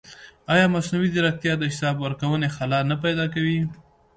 [0.53, 3.59] ایا مصنوعي ځیرکتیا د حساب ورکونې خلا نه پیدا کوي؟